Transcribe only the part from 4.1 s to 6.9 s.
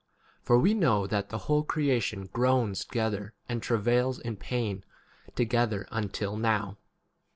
in pain together until 23 now.